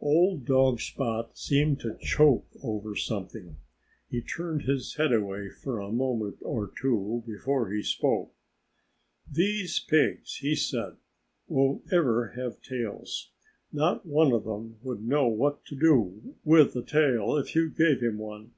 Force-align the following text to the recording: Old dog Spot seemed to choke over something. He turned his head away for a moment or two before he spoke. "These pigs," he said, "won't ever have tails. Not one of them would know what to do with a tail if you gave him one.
Old 0.00 0.46
dog 0.46 0.80
Spot 0.80 1.36
seemed 1.36 1.78
to 1.80 1.98
choke 2.00 2.46
over 2.62 2.96
something. 2.96 3.58
He 4.08 4.22
turned 4.22 4.62
his 4.62 4.94
head 4.94 5.12
away 5.12 5.50
for 5.50 5.78
a 5.78 5.92
moment 5.92 6.38
or 6.40 6.68
two 6.74 7.22
before 7.26 7.70
he 7.70 7.82
spoke. 7.82 8.32
"These 9.30 9.80
pigs," 9.80 10.36
he 10.36 10.54
said, 10.54 10.96
"won't 11.48 11.82
ever 11.92 12.28
have 12.30 12.62
tails. 12.62 13.30
Not 13.74 14.06
one 14.06 14.32
of 14.32 14.44
them 14.44 14.78
would 14.80 15.02
know 15.06 15.28
what 15.28 15.66
to 15.66 15.76
do 15.76 16.34
with 16.44 16.74
a 16.76 16.82
tail 16.82 17.36
if 17.36 17.54
you 17.54 17.68
gave 17.68 18.00
him 18.00 18.16
one. 18.16 18.52